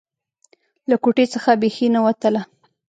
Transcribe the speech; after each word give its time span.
له 0.89 0.95
کوټې 1.03 1.25
څخه 1.33 1.51
بيخي 1.61 1.87
نه 1.95 1.99
وتله. 2.05 2.41